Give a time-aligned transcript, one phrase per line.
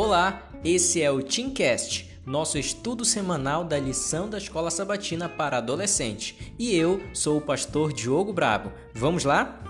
[0.00, 6.54] Olá, esse é o Teamcast, nosso estudo semanal da lição da Escola Sabatina para adolescente.
[6.56, 8.70] E eu sou o pastor Diogo Brabo.
[8.94, 9.60] Vamos lá?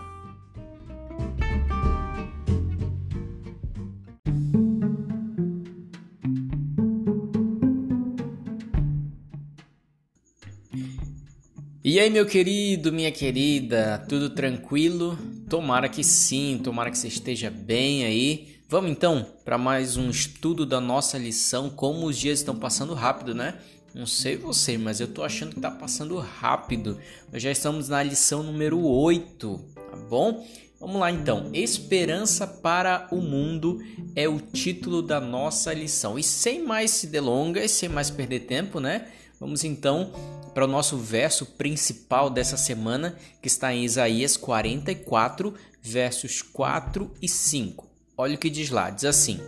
[11.83, 15.19] E aí, meu querido, minha querida, tudo tranquilo?
[15.49, 18.58] Tomara que sim, tomara que você esteja bem aí.
[18.71, 21.71] Vamos então para mais um estudo da nossa lição.
[21.71, 23.55] Como os dias estão passando rápido, né?
[23.95, 27.01] Não sei você, mas eu tô achando que tá passando rápido.
[27.33, 30.47] Nós já estamos na lição número 8, tá bom?
[30.79, 31.49] Vamos lá então.
[31.55, 33.83] Esperança para o mundo
[34.15, 36.19] é o título da nossa lição.
[36.19, 39.09] E sem mais se delongas, sem mais perder tempo, né?
[39.41, 40.13] Vamos então
[40.53, 47.27] para o nosso verso principal dessa semana, que está em Isaías 44, versos 4 e
[47.27, 47.88] 5.
[48.21, 49.39] Olha o que diz lá: diz assim: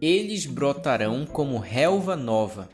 [0.00, 2.68] Eles brotarão como relva nova,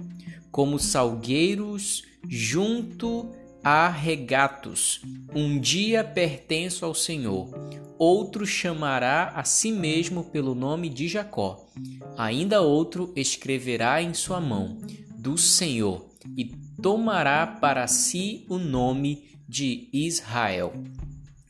[0.51, 3.31] como salgueiros junto
[3.63, 5.01] a regatos.
[5.33, 7.49] Um dia pertenço ao Senhor,
[7.97, 11.69] outro chamará a si mesmo pelo nome de Jacó.
[12.17, 14.79] Ainda outro escreverá em sua mão,
[15.17, 16.47] do Senhor, e
[16.83, 20.73] tomará para si o nome de Israel.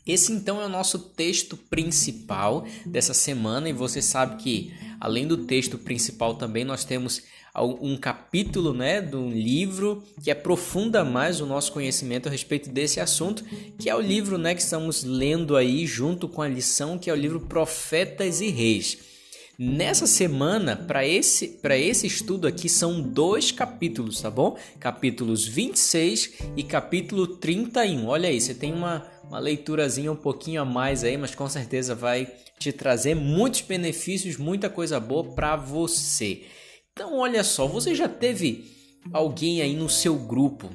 [0.09, 5.37] Esse então é o nosso texto principal dessa semana e você sabe que além do
[5.37, 7.23] texto principal também nós temos
[7.81, 13.45] um capítulo, né, do livro que aprofunda mais o nosso conhecimento a respeito desse assunto,
[13.79, 17.13] que é o livro, né, que estamos lendo aí junto com a lição, que é
[17.13, 18.99] o livro Profetas e Reis.
[19.61, 24.57] Nessa semana, para esse, esse estudo aqui, são dois capítulos, tá bom?
[24.79, 28.07] Capítulos 26 e capítulo 31.
[28.07, 31.95] Olha aí, você tem uma, uma leiturazinha um pouquinho a mais aí, mas com certeza
[31.95, 32.27] vai
[32.59, 36.45] te trazer muitos benefícios, muita coisa boa para você.
[36.93, 40.71] Então, olha só, você já teve alguém aí no seu grupo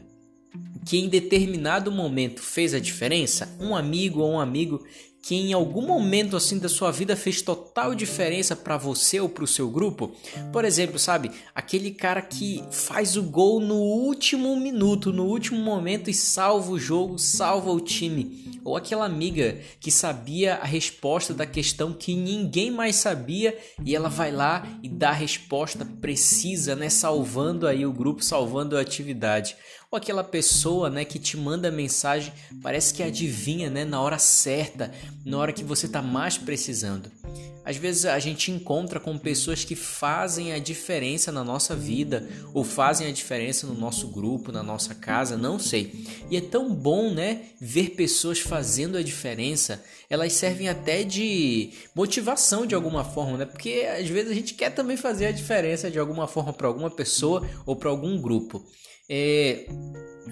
[0.86, 3.58] que em determinado momento fez a diferença?
[3.60, 4.86] Um amigo ou um amigo
[5.24, 9.46] que em algum momento assim da sua vida fez total diferença para você ou para
[9.46, 10.12] o seu grupo?
[10.52, 16.10] Por exemplo, sabe, aquele cara que faz o gol no último minuto, no último momento
[16.10, 18.60] e salva o jogo, salva o time.
[18.66, 24.10] Ou aquela amiga que sabia a resposta da questão que ninguém mais sabia e ela
[24.10, 29.56] vai lá e dá a resposta precisa, né, salvando aí o grupo, salvando a atividade
[29.94, 32.34] ou aquela pessoa, né, que te manda mensagem,
[32.64, 34.92] parece que adivinha, né, na hora certa,
[35.26, 37.12] na hora que você está mais precisando.
[37.66, 42.64] Às vezes a gente encontra com pessoas que fazem a diferença na nossa vida ou
[42.64, 46.06] fazem a diferença no nosso grupo, na nossa casa, não sei.
[46.30, 49.82] E é tão bom, né, ver pessoas fazendo a diferença.
[50.10, 53.46] Elas servem até de motivação de alguma forma, né?
[53.46, 56.92] Porque às vezes a gente quer também fazer a diferença de alguma forma para alguma
[56.92, 58.62] pessoa ou para algum grupo.
[59.10, 59.68] É,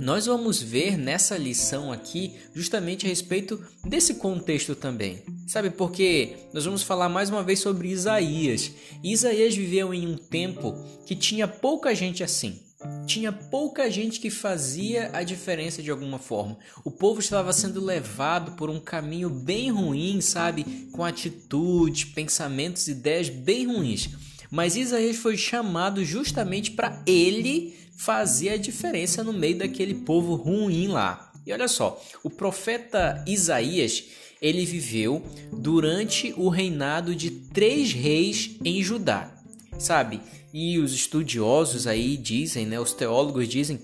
[0.01, 5.21] nós vamos ver nessa lição aqui justamente a respeito desse contexto também.
[5.45, 8.71] Sabe porque nós vamos falar mais uma vez sobre Isaías.
[9.03, 10.75] Isaías viveu em um tempo
[11.05, 12.59] que tinha pouca gente assim.
[13.05, 16.57] Tinha pouca gente que fazia a diferença de alguma forma.
[16.83, 20.63] O povo estava sendo levado por um caminho bem ruim, sabe?
[20.91, 24.09] Com atitudes, pensamentos, ideias bem ruins.
[24.49, 30.87] Mas Isaías foi chamado justamente para ele fazia a diferença no meio daquele povo ruim
[30.87, 31.31] lá.
[31.45, 34.05] E olha só, o profeta Isaías
[34.41, 35.23] ele viveu
[35.53, 39.31] durante o reinado de três reis em Judá,
[39.77, 40.19] sabe?
[40.51, 43.79] E os estudiosos aí dizem, né, os teólogos dizem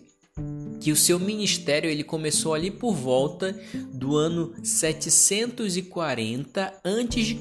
[0.82, 3.56] que o seu ministério ele começou ali por volta
[3.94, 7.38] do ano 740 a.C.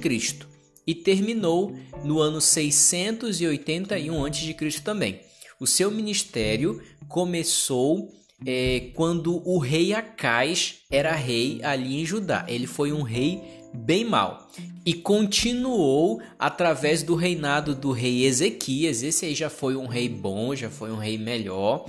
[0.86, 4.54] e terminou no ano 681 a.C.
[4.84, 5.24] também.
[5.58, 8.12] O seu ministério começou
[8.44, 12.44] é, quando o rei Acais era rei ali em Judá.
[12.46, 13.40] Ele foi um rei
[13.72, 14.48] bem mau
[14.84, 19.02] e continuou através do reinado do rei Ezequias.
[19.02, 21.86] Esse aí já foi um rei bom, já foi um rei melhor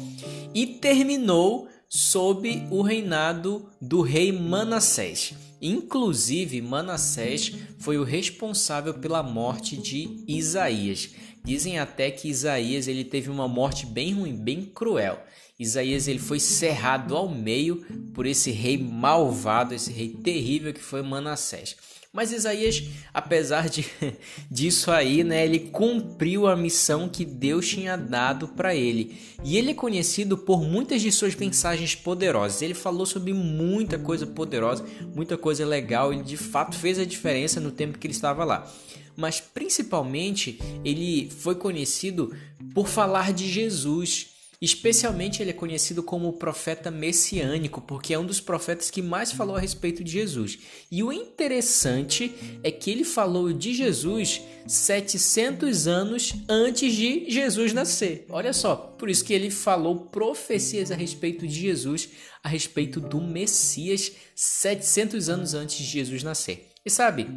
[0.54, 5.34] e terminou sob o reinado do rei Manassés.
[5.62, 11.10] Inclusive, Manassés foi o responsável pela morte de Isaías.
[11.48, 15.18] Dizem até que Isaías ele teve uma morte bem ruim, bem cruel.
[15.59, 17.77] Isaías ele foi cerrado ao meio
[18.13, 21.75] por esse rei malvado, esse rei terrível que foi Manassés.
[22.13, 22.83] Mas Isaías,
[23.13, 23.86] apesar de,
[24.50, 29.18] disso aí, né, ele cumpriu a missão que Deus tinha dado para ele.
[29.44, 32.62] E ele é conhecido por muitas de suas mensagens poderosas.
[32.62, 36.12] Ele falou sobre muita coisa poderosa, muita coisa legal.
[36.12, 38.68] Ele de fato fez a diferença no tempo que ele estava lá.
[39.15, 42.36] Mas principalmente ele foi conhecido
[42.74, 44.37] por falar de Jesus.
[44.59, 49.31] Especialmente ele é conhecido como o profeta messiânico, porque é um dos profetas que mais
[49.31, 50.57] falou a respeito de Jesus.
[50.92, 52.33] E o interessante
[52.63, 58.25] é que ele falou de Jesus 700 anos antes de Jesus nascer.
[58.30, 62.09] Olha só, por isso que ele falou profecias a respeito de Jesus,
[62.44, 66.69] a respeito do Messias 700 anos antes de Jesus nascer.
[66.83, 67.27] E sabe,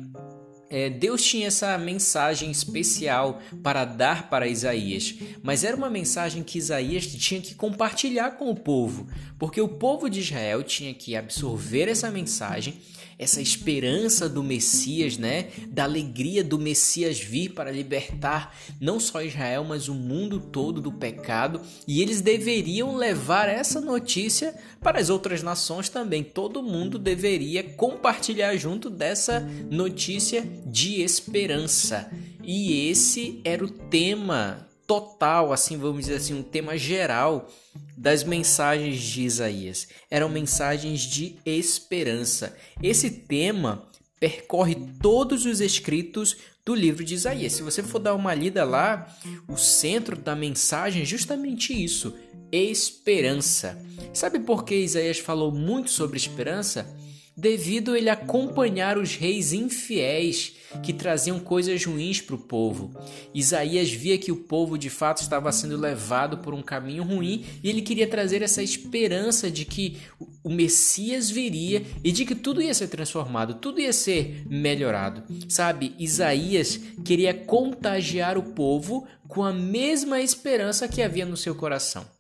[0.71, 6.59] é, Deus tinha essa mensagem especial para dar para Isaías, mas era uma mensagem que
[6.59, 11.89] Isaías tinha que compartilhar com o povo, porque o povo de Israel tinha que absorver
[11.89, 12.79] essa mensagem
[13.21, 15.49] essa esperança do Messias, né?
[15.69, 20.91] Da alegria do Messias vir para libertar não só Israel, mas o mundo todo do
[20.91, 26.25] pecado, e eles deveriam levar essa notícia para as outras nações também.
[26.25, 29.41] Todo mundo deveria compartilhar junto dessa
[29.71, 32.11] notícia de esperança.
[32.43, 37.49] E esse era o tema total, assim vamos dizer assim, um tema geral
[37.97, 39.87] das mensagens de Isaías.
[40.11, 42.57] Eram mensagens de esperança.
[42.83, 43.89] Esse tema
[44.19, 47.53] percorre todos os escritos do livro de Isaías.
[47.53, 49.17] Se você for dar uma lida lá,
[49.47, 52.13] o centro da mensagem é justamente isso:
[52.51, 53.81] esperança.
[54.13, 56.85] Sabe por que Isaías falou muito sobre esperança?
[57.41, 62.93] Devido ele acompanhar os reis infiéis que traziam coisas ruins para o povo.
[63.35, 67.69] Isaías via que o povo de fato estava sendo levado por um caminho ruim e
[67.69, 69.97] ele queria trazer essa esperança de que
[70.45, 75.23] o Messias viria e de que tudo ia ser transformado, tudo ia ser melhorado.
[75.49, 82.20] Sabe, Isaías queria contagiar o povo com a mesma esperança que havia no seu coração.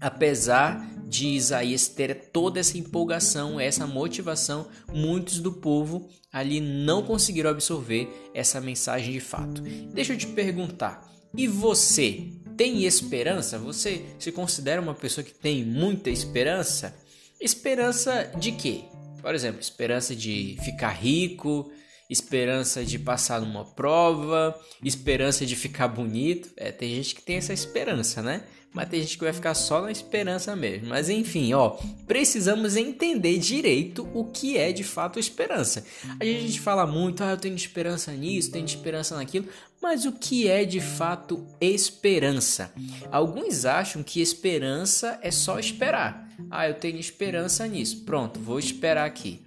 [0.00, 7.50] Apesar de Isaías ter toda essa empolgação, essa motivação, muitos do povo ali não conseguiram
[7.50, 9.62] absorver essa mensagem de fato.
[9.62, 13.58] Deixa eu te perguntar, e você tem esperança?
[13.58, 16.94] Você se considera uma pessoa que tem muita esperança?
[17.40, 18.84] Esperança de quê?
[19.20, 21.70] Por exemplo, esperança de ficar rico,
[22.08, 26.50] esperança de passar numa prova, esperança de ficar bonito.
[26.56, 28.42] É, tem gente que tem essa esperança, né?
[28.76, 30.88] mas tem gente que vai ficar só na esperança mesmo.
[30.88, 35.82] Mas enfim, ó, precisamos entender direito o que é de fato esperança.
[36.20, 39.48] A gente fala muito, ah, eu tenho esperança nisso, tenho esperança naquilo,
[39.80, 42.70] mas o que é de fato esperança?
[43.10, 46.28] Alguns acham que esperança é só esperar.
[46.50, 48.04] Ah, eu tenho esperança nisso.
[48.04, 49.45] Pronto, vou esperar aqui.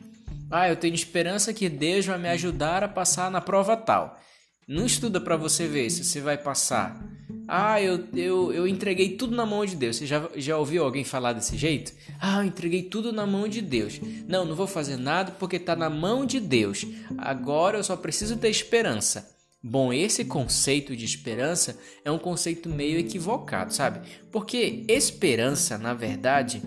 [0.51, 4.19] Ah, eu tenho esperança que Deus vai me ajudar a passar na prova tal.
[4.67, 6.99] Não estuda para você ver se você vai passar.
[7.47, 9.97] Ah, eu, eu, eu entreguei tudo na mão de Deus.
[9.97, 11.91] Você já, já ouviu alguém falar desse jeito?
[12.19, 13.99] Ah, eu entreguei tudo na mão de Deus.
[14.27, 16.85] Não, não vou fazer nada porque está na mão de Deus.
[17.17, 19.35] Agora eu só preciso ter esperança.
[19.61, 24.07] Bom, esse conceito de esperança é um conceito meio equivocado, sabe?
[24.31, 26.61] Porque esperança, na verdade,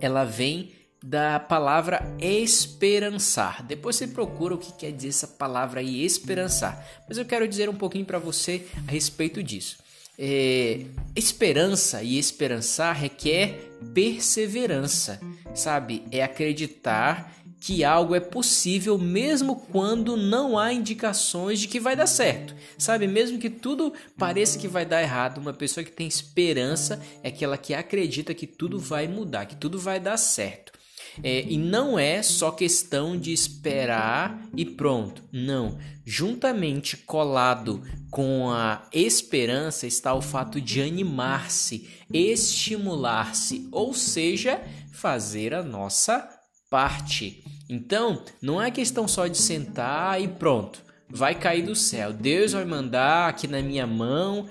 [0.00, 0.75] ela vem
[1.06, 3.62] da palavra esperançar.
[3.62, 6.84] Depois você procura o que quer dizer essa palavra aí, esperançar.
[7.08, 9.76] Mas eu quero dizer um pouquinho para você a respeito disso.
[10.18, 15.20] É, esperança e esperançar requer perseverança,
[15.54, 16.02] sabe?
[16.10, 22.08] É acreditar que algo é possível mesmo quando não há indicações de que vai dar
[22.08, 23.06] certo, sabe?
[23.06, 27.56] Mesmo que tudo pareça que vai dar errado, uma pessoa que tem esperança é aquela
[27.56, 30.75] que acredita que tudo vai mudar, que tudo vai dar certo.
[31.22, 35.22] É, e não é só questão de esperar e pronto.
[35.32, 35.78] Não.
[36.04, 44.60] Juntamente colado com a esperança está o fato de animar-se, estimular-se, ou seja,
[44.92, 46.28] fazer a nossa
[46.70, 47.42] parte.
[47.68, 52.12] Então, não é questão só de sentar e pronto vai cair do céu.
[52.12, 54.48] Deus vai mandar aqui na minha mão.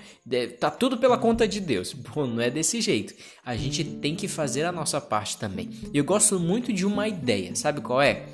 [0.58, 1.92] Tá tudo pela conta de Deus.
[1.92, 3.14] Bom, não é desse jeito.
[3.44, 5.70] A gente tem que fazer a nossa parte também.
[5.92, 8.26] Eu gosto muito de uma ideia, sabe qual é?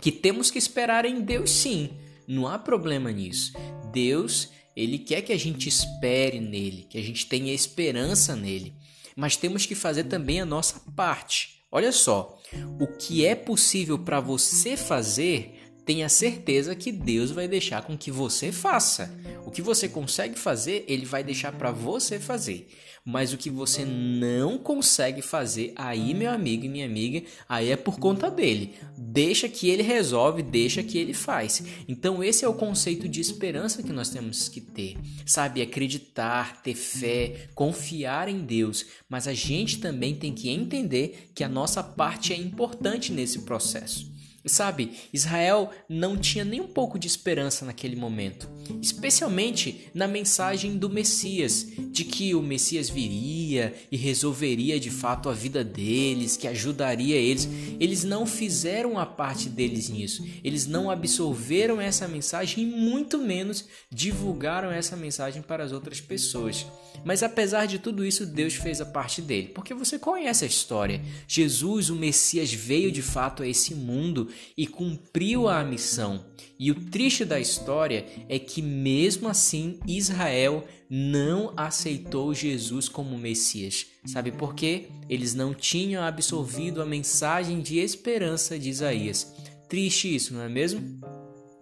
[0.00, 1.90] Que temos que esperar em Deus sim.
[2.28, 3.52] Não há problema nisso.
[3.92, 8.74] Deus, ele quer que a gente espere nele, que a gente tenha esperança nele.
[9.16, 11.62] Mas temos que fazer também a nossa parte.
[11.72, 12.38] Olha só,
[12.78, 15.55] o que é possível para você fazer
[15.86, 19.16] tenha certeza que Deus vai deixar com que você faça.
[19.46, 22.68] O que você consegue fazer, ele vai deixar para você fazer.
[23.04, 27.76] Mas o que você não consegue fazer, aí, meu amigo e minha amiga, aí é
[27.76, 28.74] por conta dele.
[28.98, 31.62] Deixa que ele resolve, deixa que ele faz.
[31.86, 34.96] Então, esse é o conceito de esperança que nós temos que ter.
[35.24, 38.84] Sabe, acreditar, ter fé, confiar em Deus.
[39.08, 44.15] Mas a gente também tem que entender que a nossa parte é importante nesse processo.
[44.46, 48.48] Sabe, Israel não tinha nem um pouco de esperança naquele momento,
[48.80, 55.32] especialmente na mensagem do Messias, de que o Messias viria e resolveria de fato a
[55.32, 57.48] vida deles, que ajudaria eles.
[57.80, 63.64] Eles não fizeram a parte deles nisso, eles não absorveram essa mensagem e muito menos
[63.90, 66.66] divulgaram essa mensagem para as outras pessoas.
[67.04, 71.02] Mas apesar de tudo isso, Deus fez a parte dele, porque você conhece a história.
[71.26, 76.24] Jesus, o Messias, veio de fato a esse mundo e cumpriu a missão.
[76.58, 83.86] E o triste da história é que, mesmo assim, Israel não aceitou Jesus como Messias.
[84.06, 84.88] Sabe por quê?
[85.08, 89.34] Eles não tinham absorvido a mensagem de esperança de Isaías.
[89.68, 91.00] Triste isso, não é mesmo?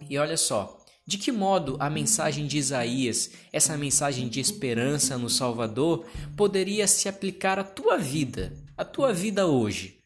[0.09, 5.29] E olha só, de que modo a mensagem de Isaías, essa mensagem de esperança no
[5.29, 6.05] Salvador,
[6.35, 9.99] poderia se aplicar à tua vida, à tua vida hoje?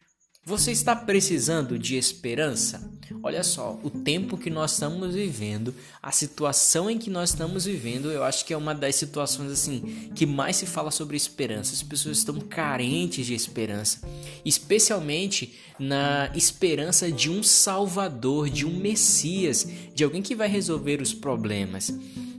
[0.45, 2.91] Você está precisando de esperança?
[3.21, 8.09] Olha só, o tempo que nós estamos vivendo, a situação em que nós estamos vivendo,
[8.11, 11.73] eu acho que é uma das situações assim que mais se fala sobre esperança.
[11.73, 14.01] As pessoas estão carentes de esperança,
[14.45, 21.13] especialmente na esperança de um Salvador, de um Messias, de alguém que vai resolver os
[21.13, 21.93] problemas.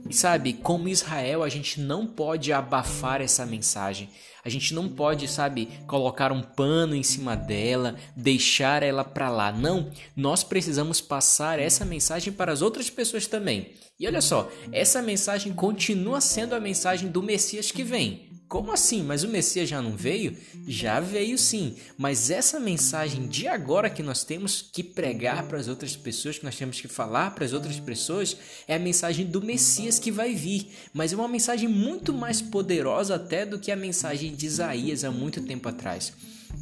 [0.09, 4.09] E sabe, como Israel, a gente não pode abafar essa mensagem.
[4.44, 9.52] A gente não pode, sabe, colocar um pano em cima dela, deixar ela para lá.
[9.52, 13.73] Não, nós precisamos passar essa mensagem para as outras pessoas também.
[13.99, 18.30] E olha só, essa mensagem continua sendo a mensagem do Messias que vem.
[18.50, 19.04] Como assim?
[19.04, 20.37] Mas o Messias já não veio?
[20.66, 21.76] Já veio sim.
[21.97, 26.45] Mas essa mensagem de agora que nós temos que pregar para as outras pessoas, que
[26.45, 30.35] nós temos que falar para as outras pessoas, é a mensagem do Messias que vai
[30.35, 30.69] vir.
[30.92, 35.12] Mas é uma mensagem muito mais poderosa até do que a mensagem de Isaías há
[35.12, 36.12] muito tempo atrás.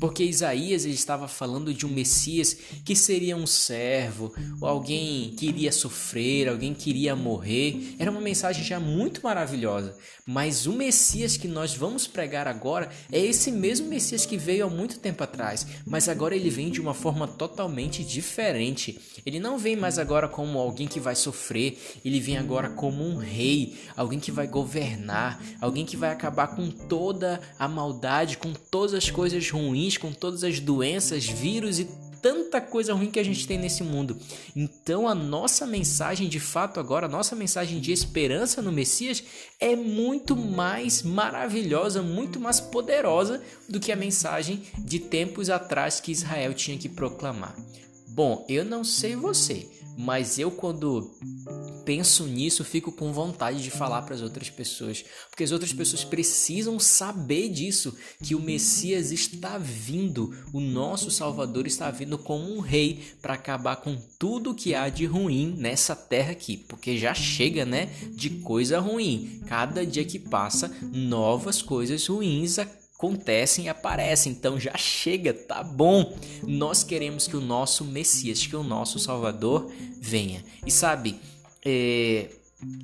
[0.00, 5.72] Porque Isaías estava falando de um Messias que seria um servo, ou alguém que iria
[5.72, 7.96] sofrer, alguém que iria morrer.
[7.98, 9.96] Era uma mensagem já muito maravilhosa.
[10.24, 14.70] Mas o Messias que nós vamos pregar agora é esse mesmo Messias que veio há
[14.70, 19.00] muito tempo atrás, mas agora ele vem de uma forma totalmente diferente.
[19.24, 23.16] Ele não vem mais agora como alguém que vai sofrer, ele vem agora como um
[23.16, 28.92] rei, alguém que vai governar, alguém que vai acabar com toda a maldade, com todas
[28.92, 31.88] as coisas ruins ruins, com todas as doenças, vírus e
[32.20, 34.18] tanta coisa ruim que a gente tem nesse mundo.
[34.56, 39.22] Então a nossa mensagem de fato agora, a nossa mensagem de esperança no Messias
[39.60, 46.10] é muito mais maravilhosa, muito mais poderosa do que a mensagem de tempos atrás que
[46.10, 47.54] Israel tinha que proclamar.
[48.08, 51.08] Bom, eu não sei você, mas eu quando
[51.88, 56.04] penso nisso, fico com vontade de falar para as outras pessoas, porque as outras pessoas
[56.04, 62.60] precisam saber disso, que o Messias está vindo, o nosso Salvador está vindo como um
[62.60, 67.64] rei para acabar com tudo que há de ruim nessa terra aqui, porque já chega,
[67.64, 69.40] né, de coisa ruim.
[69.46, 74.32] Cada dia que passa, novas coisas ruins acontecem e aparecem.
[74.32, 76.18] Então já chega, tá bom.
[76.42, 80.44] Nós queremos que o nosso Messias, que o nosso Salvador venha.
[80.66, 81.18] E sabe,
[81.64, 82.30] é,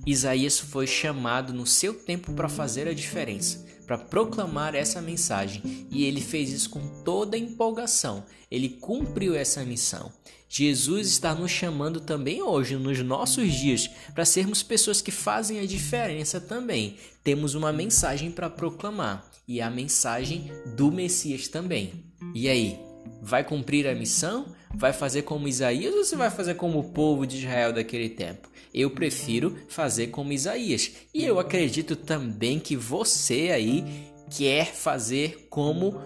[0.07, 6.04] Isaías foi chamado no seu tempo para fazer a diferença, para proclamar essa mensagem, e
[6.04, 8.25] ele fez isso com toda empolgação.
[8.50, 10.12] Ele cumpriu essa missão.
[10.49, 15.66] Jesus está nos chamando também hoje, nos nossos dias, para sermos pessoas que fazem a
[15.66, 16.97] diferença também.
[17.25, 22.04] Temos uma mensagem para proclamar e a mensagem do Messias também.
[22.33, 22.78] E aí,
[23.21, 24.47] vai cumprir a missão?
[24.76, 28.49] Vai fazer como Isaías ou você vai fazer como o povo de Israel daquele tempo?
[28.73, 30.90] Eu prefiro fazer como Isaías.
[31.14, 33.85] E eu acredito também que você aí
[34.31, 36.00] quer fazer como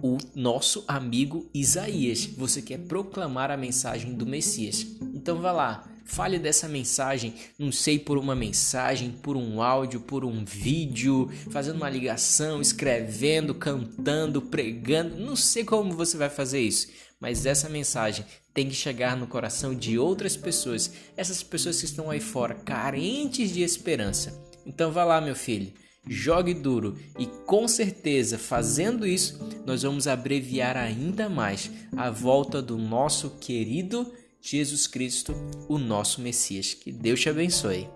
[0.00, 2.26] o nosso amigo Isaías.
[2.26, 4.86] Você quer proclamar a mensagem do Messias.
[5.14, 10.24] Então vá lá, fale dessa mensagem, não sei por uma mensagem, por um áudio, por
[10.24, 16.88] um vídeo, fazendo uma ligação, escrevendo, cantando, pregando, não sei como você vai fazer isso,
[17.22, 22.10] mas essa mensagem tem que chegar no coração de outras pessoas, essas pessoas que estão
[22.10, 24.36] aí fora carentes de esperança.
[24.66, 25.72] Então vá lá, meu filho,
[26.04, 32.76] jogue duro e com certeza fazendo isso nós vamos abreviar ainda mais a volta do
[32.76, 35.32] nosso querido Jesus Cristo,
[35.68, 36.74] o nosso Messias.
[36.74, 37.88] Que Deus te abençoe.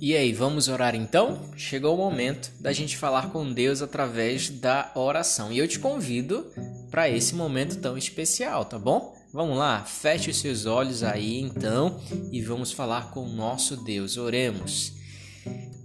[0.00, 1.40] E aí, vamos orar então?
[1.56, 5.50] Chegou o momento da gente falar com Deus através da oração.
[5.50, 6.46] E eu te convido
[6.88, 9.16] para esse momento tão especial, tá bom?
[9.32, 12.00] Vamos lá, feche os seus olhos aí então
[12.30, 14.16] e vamos falar com o nosso Deus.
[14.16, 14.92] Oremos.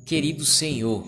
[0.05, 1.07] Querido Senhor,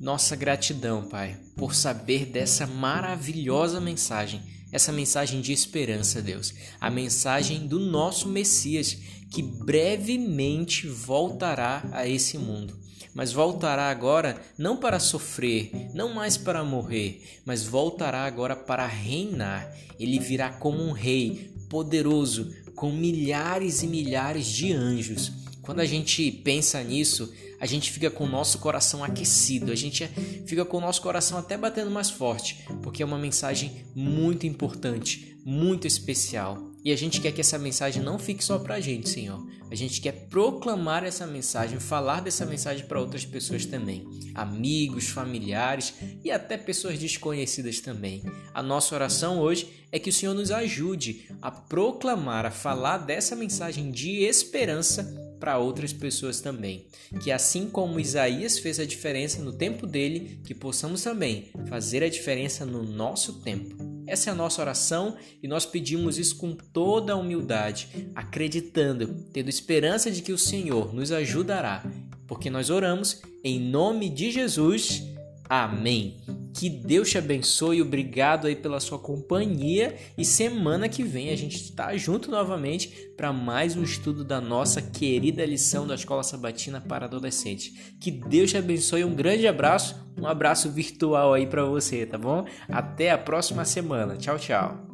[0.00, 4.40] nossa gratidão, Pai, por saber dessa maravilhosa mensagem,
[4.70, 8.96] essa mensagem de esperança, Deus, a mensagem do nosso Messias
[9.30, 12.76] que brevemente voltará a esse mundo.
[13.14, 19.74] Mas voltará agora não para sofrer, não mais para morrer, mas voltará agora para reinar.
[19.98, 25.32] Ele virá como um rei poderoso, com milhares e milhares de anjos.
[25.62, 30.06] Quando a gente pensa nisso, a gente fica com o nosso coração aquecido, a gente
[30.46, 35.36] fica com o nosso coração até batendo mais forte, porque é uma mensagem muito importante,
[35.44, 36.68] muito especial.
[36.84, 39.44] E a gente quer que essa mensagem não fique só para a gente, Senhor.
[39.70, 45.92] A gente quer proclamar essa mensagem, falar dessa mensagem para outras pessoas também, amigos, familiares
[46.24, 48.22] e até pessoas desconhecidas também.
[48.54, 53.36] A nossa oração hoje é que o Senhor nos ajude a proclamar, a falar dessa
[53.36, 56.86] mensagem de esperança para outras pessoas também.
[57.22, 62.08] Que assim como Isaías fez a diferença no tempo dele, que possamos também fazer a
[62.08, 63.76] diferença no nosso tempo.
[64.06, 69.50] Essa é a nossa oração e nós pedimos isso com toda a humildade, acreditando, tendo
[69.50, 71.84] esperança de que o Senhor nos ajudará,
[72.26, 75.02] porque nós oramos em nome de Jesus.
[75.48, 76.16] Amém.
[76.58, 81.54] Que Deus te abençoe, obrigado aí pela sua companhia e semana que vem a gente
[81.54, 87.04] está junto novamente para mais um estudo da nossa querida lição da Escola Sabatina para
[87.04, 87.94] Adolescentes.
[88.00, 92.44] Que Deus te abençoe, um grande abraço, um abraço virtual aí para você, tá bom?
[92.68, 94.16] Até a próxima semana.
[94.16, 94.87] Tchau, tchau.